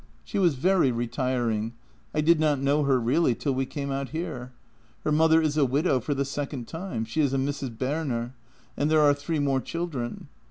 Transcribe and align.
She 0.23 0.39
was 0.39 0.55
very 0.55 0.91
retiring; 0.91 1.73
I 2.11 2.21
did 2.21 2.39
not 2.39 2.59
know 2.59 2.85
her 2.85 2.99
really 2.99 3.35
till 3.35 3.53
we 3.53 3.67
came 3.67 3.91
out 3.91 4.09
here. 4.09 4.51
Her 5.03 5.11
mother 5.11 5.39
is 5.43 5.57
a 5.57 5.63
widow 5.65 5.99
for 5.99 6.15
the 6.15 6.25
second 6.25 6.67
time— 6.67 7.05
she 7.05 7.21
is 7.21 7.33
a 7.35 7.37
Mrs. 7.37 7.77
Berner— 7.77 8.33
and 8.75 8.89
there 8.89 9.01
are 9.01 9.13
three 9.13 9.37
more 9.37 9.61
children. 9.61 10.27